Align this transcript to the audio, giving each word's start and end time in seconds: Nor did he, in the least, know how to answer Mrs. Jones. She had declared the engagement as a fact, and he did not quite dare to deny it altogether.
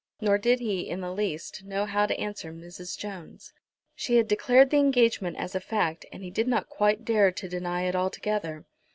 Nor 0.19 0.39
did 0.39 0.59
he, 0.59 0.89
in 0.89 1.01
the 1.01 1.13
least, 1.13 1.63
know 1.63 1.85
how 1.85 2.07
to 2.07 2.19
answer 2.19 2.51
Mrs. 2.51 2.97
Jones. 2.97 3.53
She 3.93 4.15
had 4.17 4.27
declared 4.27 4.71
the 4.71 4.77
engagement 4.79 5.37
as 5.37 5.53
a 5.53 5.59
fact, 5.59 6.07
and 6.11 6.23
he 6.23 6.31
did 6.31 6.47
not 6.47 6.67
quite 6.69 7.05
dare 7.05 7.31
to 7.33 7.47
deny 7.47 7.83
it 7.83 7.95
altogether. 7.95 8.65